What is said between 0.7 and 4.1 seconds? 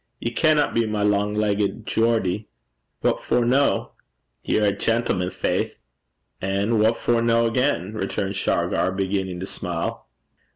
be my lang leggit Geordie.' 'What for no?'